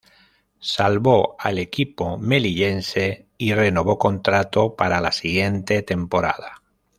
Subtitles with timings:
[0.61, 6.63] Salvó al equipo melillense y renovó contrato para la siguiente temporada.